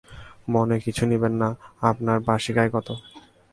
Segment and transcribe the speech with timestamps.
[0.49, 1.49] মনে কিছু নিবেন না,
[1.81, 2.93] আপনার বার্ষিক আয় কতো?